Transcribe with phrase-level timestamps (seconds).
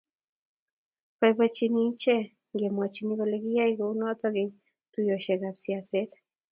[1.19, 2.15] boiboichini iche
[2.55, 4.51] ngemwachini kole kiyae kunoto eng
[4.91, 6.09] tuiyoshek kab siaset